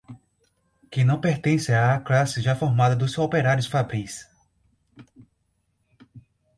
que 0.89 1.03
não 1.03 1.21
pertence 1.21 1.71
à 1.71 1.99
classe 1.99 2.41
já 2.41 2.55
formada 2.55 2.95
dos 2.95 3.15
operários 3.19 3.67
fabris 3.67 4.27